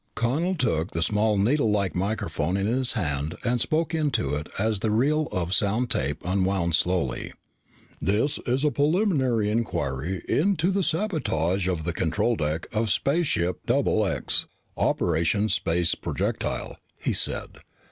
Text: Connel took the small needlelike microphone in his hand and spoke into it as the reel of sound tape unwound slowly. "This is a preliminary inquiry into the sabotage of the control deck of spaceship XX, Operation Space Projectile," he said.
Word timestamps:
Connel 0.15 0.55
took 0.55 0.93
the 0.93 1.03
small 1.03 1.37
needlelike 1.37 1.93
microphone 1.93 2.57
in 2.57 2.65
his 2.65 2.93
hand 2.93 3.37
and 3.43 3.61
spoke 3.61 3.93
into 3.93 4.33
it 4.33 4.47
as 4.57 4.79
the 4.79 4.89
reel 4.89 5.27
of 5.31 5.53
sound 5.53 5.91
tape 5.91 6.25
unwound 6.25 6.73
slowly. 6.73 7.33
"This 8.01 8.39
is 8.47 8.63
a 8.63 8.71
preliminary 8.71 9.51
inquiry 9.51 10.23
into 10.27 10.71
the 10.71 10.81
sabotage 10.81 11.67
of 11.67 11.83
the 11.83 11.93
control 11.93 12.35
deck 12.35 12.65
of 12.73 12.89
spaceship 12.89 13.63
XX, 13.67 14.45
Operation 14.75 15.49
Space 15.49 15.93
Projectile," 15.93 16.77
he 16.97 17.13
said. 17.13 17.59